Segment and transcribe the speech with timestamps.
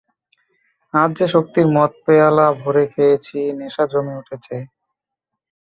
[0.93, 4.55] আজ যে শক্তির মদ পেয়ালা ভরে খেয়েছি, নেশা জমে উঠেছে।